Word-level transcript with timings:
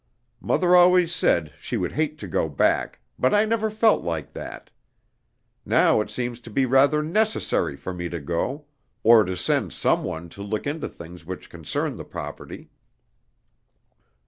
"Mother 0.39 0.75
always 0.75 1.13
said 1.13 1.53
she 1.59 1.77
would 1.77 1.91
hate 1.91 2.17
to 2.17 2.27
go 2.27 2.49
back, 2.49 3.01
but 3.19 3.35
I 3.35 3.45
never 3.45 3.69
felt 3.69 4.03
like 4.03 4.33
that. 4.33 4.71
Now, 5.63 6.01
it 6.01 6.09
seems 6.09 6.39
to 6.39 6.49
be 6.49 6.65
rather 6.65 7.03
necessary 7.03 7.75
for 7.75 7.93
me 7.93 8.09
to 8.09 8.19
go 8.19 8.65
or 9.03 9.23
to 9.23 9.37
send 9.37 9.73
some 9.73 10.03
one, 10.03 10.27
to 10.29 10.41
look 10.41 10.65
into 10.65 10.89
things 10.89 11.23
which 11.23 11.51
concern 11.51 11.97
the 11.97 12.03
property. 12.03 12.71